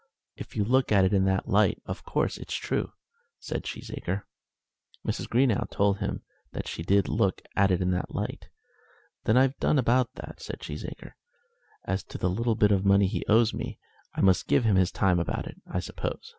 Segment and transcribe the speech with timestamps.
[0.35, 2.93] "If you look at it in that light, of course it's true,"
[3.37, 4.23] said Cheesacre.
[5.05, 5.27] Mrs.
[5.29, 8.49] Greenow told him that she did look at it in that light.
[9.25, 11.13] "Then I've done about that," said Cheesacre; "and
[11.93, 13.77] as to the little bit of money he owes me,
[14.15, 16.29] I must give him his time about it, I suppose."